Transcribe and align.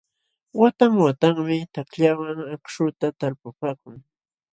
Watan 0.59 0.93
watanmi 1.01 1.57
takllawan 1.75 2.39
akśhuta 2.55 3.07
talpupaakuu. 3.19 3.95